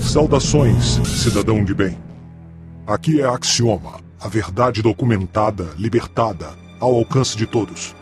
[0.00, 1.96] Saudações, cidadão de bem.
[2.86, 6.48] Aqui é Axioma, a verdade documentada, libertada,
[6.80, 7.94] ao alcance de todos.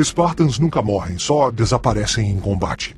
[0.00, 2.94] Spartans nunca morrem, só desaparecem em combate.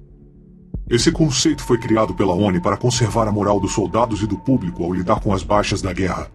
[0.91, 4.85] Esse conceito foi criado pela ONU para conservar a moral dos soldados e do público
[4.85, 6.31] ao lidar com as baixas da guerra.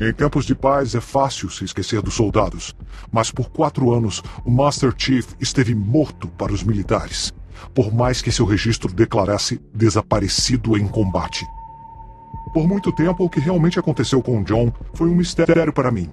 [0.00, 2.72] Em tempos de paz é fácil se esquecer dos soldados,
[3.10, 7.32] mas por quatro anos o Master Chief esteve morto para os militares,
[7.74, 11.44] por mais que seu registro declarasse desaparecido em combate.
[12.54, 16.08] Por muito tempo, o que realmente aconteceu com John foi um mistério para mim.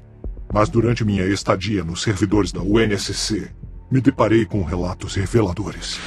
[0.51, 3.51] Mas durante minha estadia nos servidores da UNSC,
[3.91, 5.99] me deparei com relatos reveladores.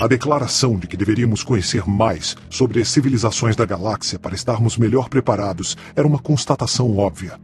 [0.00, 5.10] A declaração de que deveríamos conhecer mais sobre as civilizações da galáxia para estarmos melhor
[5.10, 7.38] preparados era uma constatação óbvia.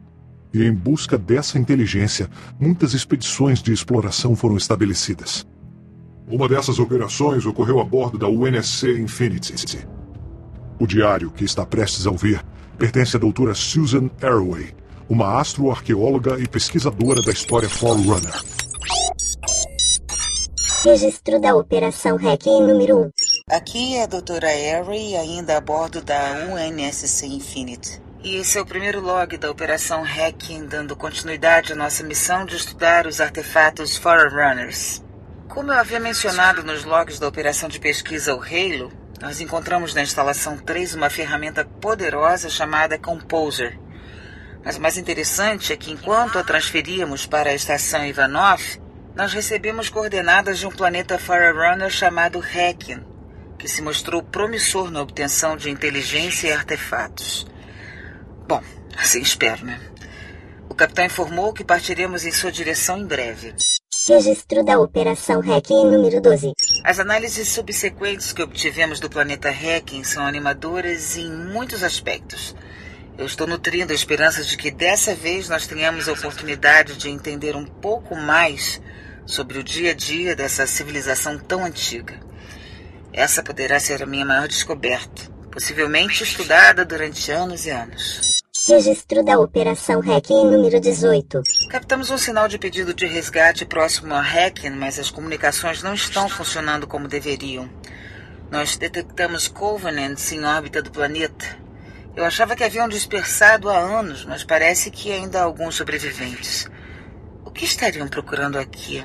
[0.54, 5.46] E em busca dessa inteligência, muitas expedições de exploração foram estabelecidas.
[6.26, 9.86] Uma dessas operações ocorreu a bordo da UNSC Infinity.
[10.80, 12.42] O diário que está prestes a ouvir
[12.78, 14.74] pertence à doutora Susan Arroway,
[15.10, 18.65] uma astroarqueóloga e pesquisadora da história Forerunner.
[20.86, 23.10] Registro da Operação Hacking número 1.
[23.50, 28.00] Aqui é a doutora Harry, ainda a bordo da UNSC Infinite.
[28.22, 32.54] E esse é o primeiro log da Operação Hacking, dando continuidade à nossa missão de
[32.54, 35.02] estudar os artefatos Forerunners.
[35.48, 40.02] Como eu havia mencionado nos logs da Operação de Pesquisa O Halo, nós encontramos na
[40.02, 43.76] instalação 3 uma ferramenta poderosa chamada Composer.
[44.64, 48.85] Mas o mais interessante é que enquanto a transferíamos para a estação Ivanov,
[49.16, 53.02] nós recebemos coordenadas de um planeta Forerunner chamado Requiem,
[53.58, 57.46] que se mostrou promissor na obtenção de inteligência e artefatos.
[58.46, 58.62] Bom,
[58.94, 59.80] assim espero, né?
[60.68, 63.54] O capitão informou que partiremos em sua direção em breve.
[64.06, 66.52] Registro da Operação Requiem número 12.
[66.84, 72.54] As análises subsequentes que obtivemos do planeta Requiem são animadoras em muitos aspectos.
[73.16, 77.56] Eu estou nutrindo a esperança de que dessa vez nós tenhamos a oportunidade de entender
[77.56, 78.78] um pouco mais
[79.26, 82.14] sobre o dia a dia dessa civilização tão antiga.
[83.12, 88.36] Essa poderá ser a minha maior descoberta, possivelmente estudada durante anos e anos.
[88.68, 91.40] Registro da Operação Hacking número 18.
[91.70, 96.28] Captamos um sinal de pedido de resgate próximo a Hacking, mas as comunicações não estão
[96.28, 97.68] funcionando como deveriam.
[98.50, 101.46] Nós detectamos Covenants em órbita do planeta.
[102.14, 106.68] Eu achava que haviam dispersado há anos, mas parece que ainda há alguns sobreviventes.
[107.56, 109.02] O que estariam procurando aqui?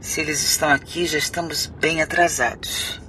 [0.00, 3.00] Se eles estão aqui, já estamos bem atrasados.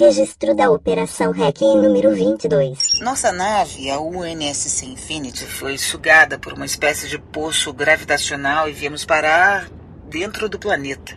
[0.00, 2.78] Registro da Operação Hacking número 22.
[3.02, 9.04] Nossa nave, a UNSC Infinity, foi sugada por uma espécie de poço gravitacional e viemos
[9.04, 9.68] parar
[10.08, 11.14] dentro do planeta.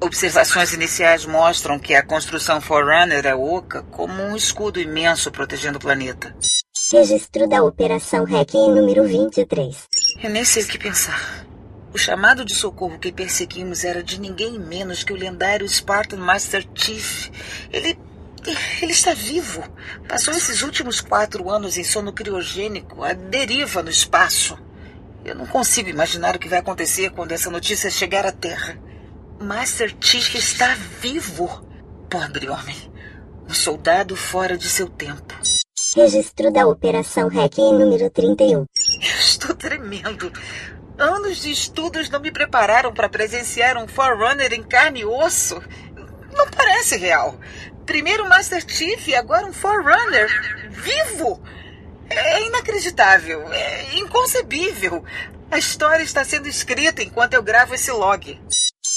[0.00, 5.80] Observações iniciais mostram que a construção Forerunner é oca como um escudo imenso protegendo o
[5.80, 6.32] planeta.
[6.92, 9.76] Registro da Operação Hacking número 23.
[10.22, 11.45] Eu nem sei o que pensar.
[11.96, 16.68] O chamado de socorro que perseguimos era de ninguém menos que o lendário Spartan Master
[16.74, 17.30] Chief.
[17.72, 17.98] Ele.
[18.82, 19.64] Ele está vivo.
[20.06, 24.58] Passou esses últimos quatro anos em sono criogênico, à deriva no espaço.
[25.24, 28.78] Eu não consigo imaginar o que vai acontecer quando essa notícia chegar à Terra.
[29.40, 31.66] Master Chief está vivo.
[32.10, 32.76] Pobre homem.
[33.48, 35.34] Um soldado fora de seu tempo.
[35.96, 38.58] Registro da Operação Hacking número 31.
[38.58, 38.66] Eu
[39.18, 40.30] estou tremendo.
[40.98, 45.62] Anos de estudos não me prepararam para presenciar um Forerunner em carne e osso.
[46.32, 47.38] Não parece real.
[47.84, 50.26] Primeiro Master Chief e agora um Forerunner
[50.70, 51.38] vivo.
[52.08, 55.04] É inacreditável, é inconcebível.
[55.50, 58.40] A história está sendo escrita enquanto eu gravo esse log.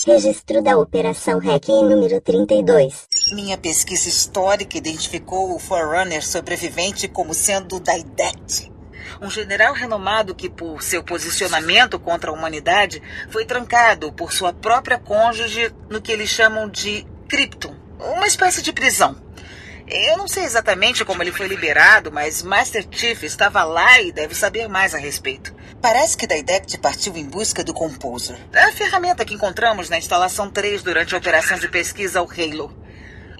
[0.06, 3.08] Registro da Operação Hacking número 32.
[3.34, 8.79] Minha pesquisa histórica identificou o Forerunner sobrevivente como sendo Daidet
[9.22, 14.98] um general renomado que, por seu posicionamento contra a humanidade, foi trancado por sua própria
[14.98, 19.16] cônjuge no que eles chamam de Krypton, uma espécie de prisão.
[19.92, 24.36] Eu não sei exatamente como ele foi liberado, mas Master Chief estava lá e deve
[24.36, 25.52] saber mais a respeito.
[25.82, 30.84] Parece que Daidect partiu em busca do Composer, a ferramenta que encontramos na instalação 3
[30.84, 32.72] durante a operação de pesquisa ao Halo.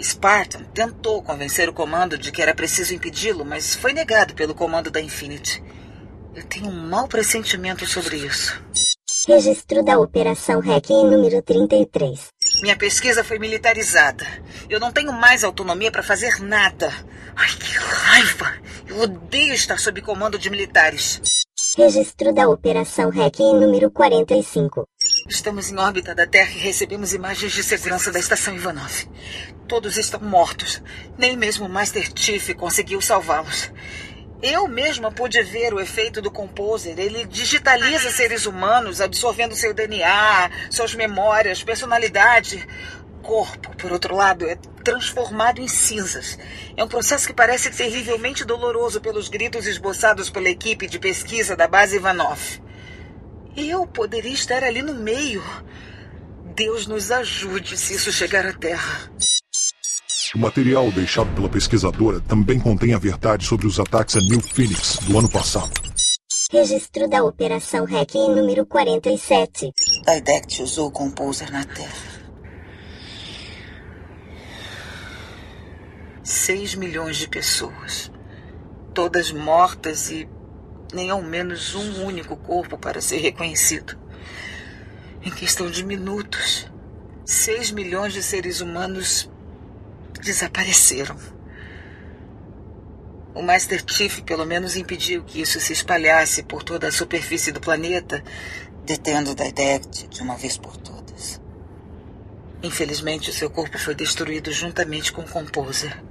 [0.02, 4.90] Spartan tentou convencer o comando de que era preciso impedi-lo, mas foi negado pelo comando
[4.90, 5.62] da Infinity.
[6.34, 8.62] Eu tenho um mau pressentimento sobre isso.
[9.28, 12.30] Registro da Operação Hacking número 33.
[12.62, 14.26] Minha pesquisa foi militarizada.
[14.70, 16.92] Eu não tenho mais autonomia para fazer nada.
[17.36, 18.54] Ai, que raiva!
[18.88, 21.22] Eu odeio estar sob comando de militares.
[21.78, 24.88] Registro da Operação Hacking número 45.
[25.30, 29.08] Estamos em órbita da Terra e recebemos imagens de segurança da estação Ivanov.
[29.68, 30.82] Todos estão mortos.
[31.20, 33.72] Nem mesmo o Master Chief conseguiu salvá-los.
[34.42, 36.98] Eu mesma pude ver o efeito do Composer.
[36.98, 42.68] Ele digitaliza seres humanos, absorvendo seu DNA, suas memórias, personalidade.
[43.22, 46.40] Corpo, por outro lado, é transformado em cinzas.
[46.76, 51.68] É um processo que parece terrivelmente doloroso pelos gritos esboçados pela equipe de pesquisa da
[51.68, 52.68] base Ivanov.
[53.56, 55.44] Eu poderia estar ali no meio.
[56.56, 59.12] Deus nos ajude se isso chegar à Terra.
[60.36, 64.98] O material deixado pela pesquisadora também contém a verdade sobre os ataques a New Phoenix
[64.98, 65.72] do ano passado.
[66.52, 69.72] Registro da Operação Hacking número 47.
[70.08, 72.10] A IDECT usou o Composer na Terra.
[76.24, 78.12] 6 milhões de pessoas.
[78.94, 80.28] Todas mortas e
[80.94, 83.98] nem ao menos um único corpo para ser reconhecido.
[85.22, 86.68] Em questão de minutos,
[87.26, 89.30] 6 milhões de seres humanos
[90.22, 91.16] desapareceram.
[93.36, 97.62] O Master Chief pelo menos impediu que isso se espalhasse por toda a superfície do
[97.62, 98.24] planeta,
[98.84, 101.40] detendo Didect de uma vez por todas.
[102.64, 106.02] Infelizmente, o seu corpo foi destruído juntamente com o Composer.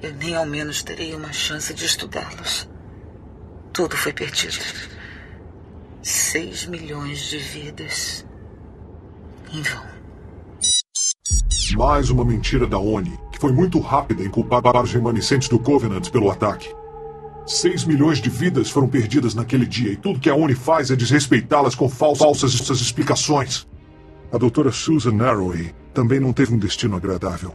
[0.00, 2.68] Eu nem ao menos terei uma chance de estudá-los.
[3.78, 4.58] Tudo foi perdido.
[6.02, 8.26] Seis milhões de vidas
[9.54, 9.84] em vão.
[11.76, 16.10] Mais uma mentira da ONI, que foi muito rápida em culpar os remanescentes do Covenant
[16.10, 16.74] pelo ataque.
[17.46, 20.96] Seis milhões de vidas foram perdidas naquele dia e tudo que a ONI faz é
[20.96, 23.64] desrespeitá-las com falsas explicações.
[24.32, 27.54] A doutora Susan Narroway também não teve um destino agradável.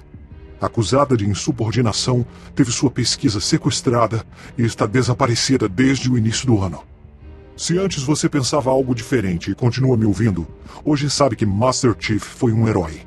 [0.64, 2.26] Acusada de insubordinação,
[2.56, 4.26] teve sua pesquisa sequestrada
[4.58, 6.82] e está desaparecida desde o início do ano.
[7.58, 10.48] Se antes você pensava algo diferente e continua me ouvindo,
[10.86, 13.02] hoje sabe que Master Chief foi um herói.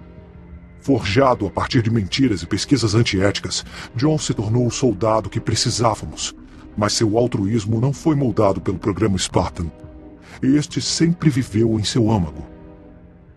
[0.83, 3.65] Forjado a partir de mentiras e pesquisas antiéticas,
[3.97, 6.37] John se tornou o soldado que precisávamos.
[6.77, 9.73] Mas seu altruísmo não foi moldado pelo programa Spartan.
[10.43, 12.56] Este sempre viveu em seu âmago.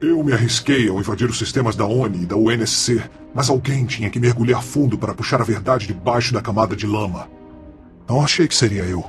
[0.02, 3.04] Eu me arrisquei ao invadir os sistemas da ONI e da UNSC,
[3.36, 7.30] mas alguém tinha que mergulhar fundo para puxar a verdade debaixo da camada de lama.
[8.08, 9.04] Não achei que seria eu.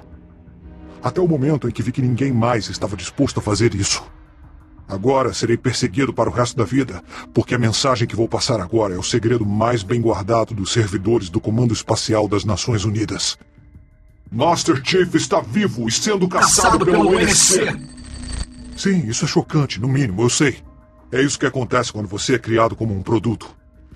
[1.00, 4.02] Até o momento em que vi que ninguém mais estava disposto a fazer isso.
[4.88, 8.92] Agora serei perseguido para o resto da vida, porque a mensagem que vou passar agora
[8.92, 13.38] é o segredo mais bem guardado dos servidores do Comando Espacial das Nações Unidas.
[14.28, 17.78] Master Chief está vivo e sendo caçado, caçado pelo UNSC.
[18.76, 20.56] Sim, isso é chocante, no mínimo, eu sei.
[21.12, 23.48] É isso que acontece quando você é criado como um produto.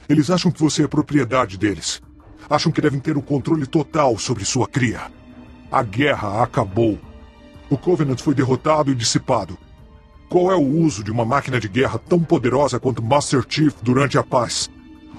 [0.08, 2.02] Eles acham que você é propriedade deles.
[2.50, 5.12] Acham que devem ter o controle total sobre sua cria.
[5.70, 6.98] A guerra acabou.
[7.70, 9.56] O Covenant foi derrotado e dissipado.
[10.28, 14.18] Qual é o uso de uma máquina de guerra tão poderosa quanto Master Chief durante
[14.18, 14.68] a paz?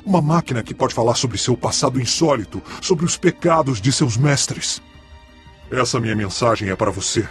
[0.06, 4.82] Uma máquina que pode falar sobre seu passado insólito, sobre os pecados de seus mestres.
[5.72, 7.28] Essa minha mensagem é para você.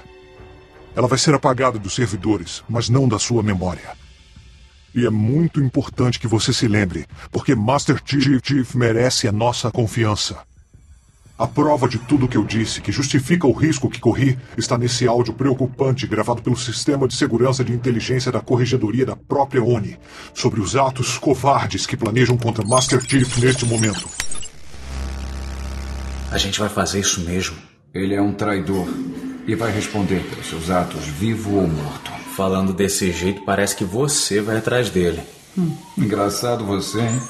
[0.96, 4.03] Ela vai ser apagada dos servidores, mas não da sua memória.
[4.94, 9.70] E é muito importante que você se lembre, porque Master Chief, Chief merece a nossa
[9.70, 10.38] confiança.
[11.36, 15.08] A prova de tudo que eu disse, que justifica o risco que corri, está nesse
[15.08, 19.98] áudio preocupante gravado pelo Sistema de Segurança de Inteligência da Corregedoria da própria ONI
[20.32, 24.08] sobre os atos covardes que planejam contra Master Chief neste momento.
[26.30, 27.56] A gente vai fazer isso mesmo.
[27.92, 28.86] Ele é um traidor
[29.44, 32.23] e vai responder pelos seus atos, vivo ou morto.
[32.36, 35.22] Falando desse jeito, parece que você vai atrás dele.
[35.56, 37.22] Hum, engraçado você, hein?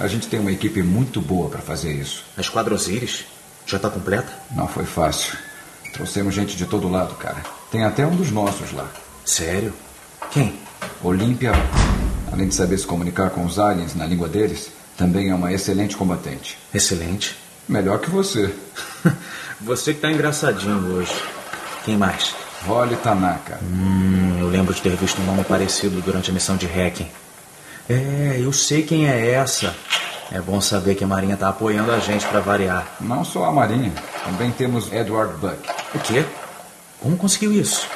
[0.00, 2.24] A gente tem uma equipe muito boa para fazer isso.
[2.34, 3.26] A Esquadra Osiris?
[3.66, 4.32] Já está completa?
[4.52, 5.36] Não foi fácil.
[5.92, 7.42] Trouxemos gente de todo lado, cara.
[7.70, 8.88] Tem até um dos nossos lá.
[9.22, 9.74] Sério?
[10.30, 10.58] Quem?
[11.04, 11.52] Olímpia.
[12.32, 15.94] Além de saber se comunicar com os aliens na língua deles, também é uma excelente
[15.94, 16.56] combatente.
[16.72, 17.36] Excelente?
[17.68, 18.54] Melhor que você.
[19.60, 21.12] você que tá engraçadinho hoje.
[21.84, 22.47] Quem mais?
[22.66, 23.58] Holly Tanaka.
[23.62, 27.08] Hum, eu lembro de ter visto um nome parecido durante a missão de hacking.
[27.88, 29.74] É, eu sei quem é essa.
[30.30, 32.86] É bom saber que a Marinha está apoiando a gente para variar.
[33.00, 33.92] Não só a Marinha,
[34.24, 35.56] também temos Edward Buck.
[35.94, 36.24] O quê?
[37.00, 37.88] Como conseguiu isso?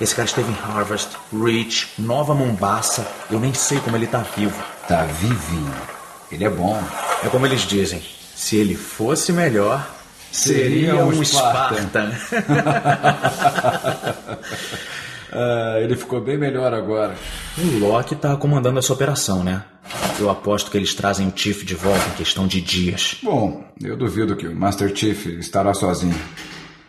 [0.00, 3.06] Esse cara esteve em Harvard, Rich, Nova Mombasa.
[3.30, 4.62] Eu nem sei como ele tá vivo.
[4.86, 5.74] Tá vivinho.
[6.30, 6.80] Ele é bom.
[7.24, 8.02] É como eles dizem:
[8.34, 9.86] se ele fosse melhor,
[10.32, 11.86] seria, um Spartan.
[11.86, 12.12] Spartan.
[15.32, 17.14] Ah, ele ficou bem melhor agora.
[17.56, 19.62] O Loki tá comandando essa operação, né?
[20.18, 23.16] Eu aposto que eles trazem o Chief de volta em questão de dias.
[23.22, 26.18] Bom, eu duvido que o Master Chief estará sozinho.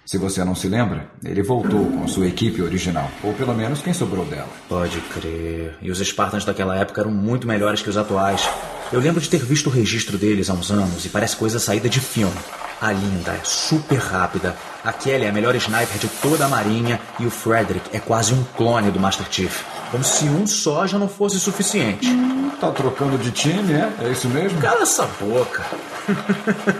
[0.06, 3.94] Se você não se lembra, ele voltou com sua equipe original, ou pelo menos quem
[3.94, 4.50] sobrou dela.
[4.68, 5.78] Pode crer.
[5.82, 8.50] E os Spartans daquela época eram muito melhores que os atuais.
[8.92, 11.88] Eu lembro de ter visto o registro deles há uns anos e parece coisa saída
[11.88, 12.36] de filme.
[12.82, 17.00] A Linda é super rápida, a Kelly é a melhor sniper de toda a marinha
[17.18, 19.64] e o Frederick é quase um clone do Master Chief.
[19.92, 22.06] Como se um só já não fosse suficiente.
[22.06, 23.94] Hum, tá trocando de time, é?
[24.04, 24.60] É isso mesmo?
[24.60, 25.64] Cala essa boca.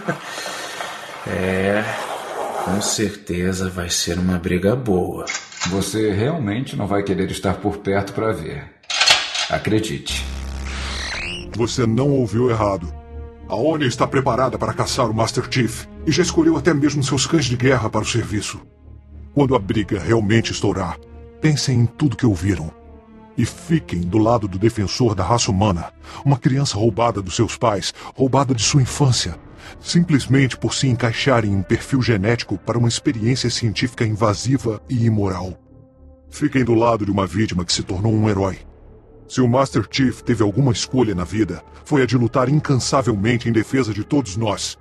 [1.26, 1.82] é.
[2.64, 5.24] Com certeza vai ser uma briga boa.
[5.68, 8.64] Você realmente não vai querer estar por perto para ver.
[9.48, 10.41] Acredite.
[11.56, 12.92] Você não ouviu errado.
[13.48, 17.26] A ONU está preparada para caçar o Master Chief e já escolheu até mesmo seus
[17.26, 18.60] cães de guerra para o serviço.
[19.34, 20.98] Quando a briga realmente estourar,
[21.40, 22.70] pensem em tudo que ouviram.
[23.36, 25.92] E fiquem do lado do defensor da raça humana,
[26.24, 29.38] uma criança roubada dos seus pais, roubada de sua infância,
[29.80, 35.58] simplesmente por se encaixar em um perfil genético para uma experiência científica invasiva e imoral.
[36.30, 38.58] Fiquem do lado de uma vítima que se tornou um herói
[39.28, 43.52] se o Master Chief teve alguma escolha na vida, foi a de lutar incansavelmente em
[43.52, 44.76] defesa de todos nós.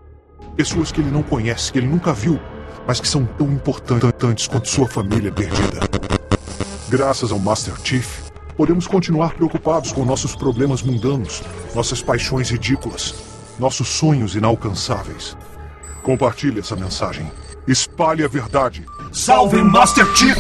[0.56, 2.40] Pessoas que ele não conhece, que ele nunca viu,
[2.86, 5.80] mas que são tão importantes quanto sua família perdida.
[6.90, 11.42] Graças ao Master Chief, podemos continuar preocupados com nossos problemas mundanos,
[11.74, 13.16] nossas paixões ridículas,
[13.58, 15.38] nossos sonhos inalcançáveis.
[16.04, 17.32] Compartilhe essa mensagem.
[17.68, 18.86] Espalhe a verdade.
[19.12, 20.36] Salve Master Chief!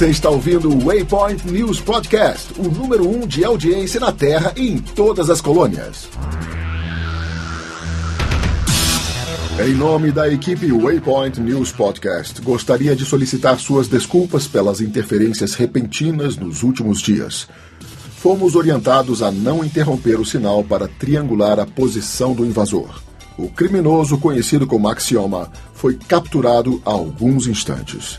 [0.00, 4.66] Você está ouvindo o Waypoint News Podcast, o número um de audiência na Terra e
[4.66, 6.08] em todas as colônias.
[9.62, 16.34] Em nome da equipe Waypoint News Podcast, gostaria de solicitar suas desculpas pelas interferências repentinas
[16.38, 17.46] nos últimos dias.
[18.16, 23.02] Fomos orientados a não interromper o sinal para triangular a posição do invasor.
[23.36, 28.18] O criminoso conhecido como Axioma foi capturado há alguns instantes.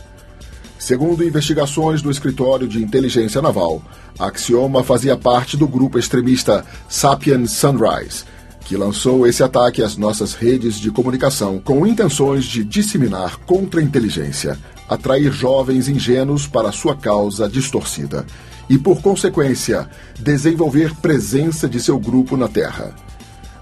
[0.82, 3.80] Segundo investigações do Escritório de Inteligência Naval,
[4.18, 8.24] Axioma fazia parte do grupo extremista Sapien Sunrise,
[8.64, 14.58] que lançou esse ataque às nossas redes de comunicação com intenções de disseminar contra-inteligência,
[14.88, 18.26] atrair jovens ingênuos para sua causa distorcida
[18.68, 22.92] e, por consequência, desenvolver presença de seu grupo na Terra.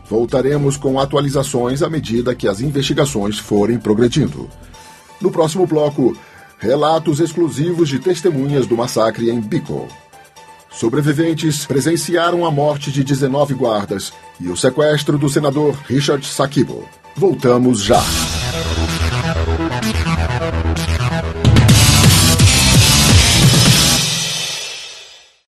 [0.08, 4.48] Voltaremos com atualizações à medida que as investigações forem progredindo.
[5.20, 6.16] No próximo bloco,
[6.60, 9.88] relatos exclusivos de testemunhas do massacre em Bico.
[10.70, 16.88] Sobreviventes presenciaram a morte de 19 guardas e o sequestro do senador Richard Sakibo.
[17.16, 18.00] Voltamos já.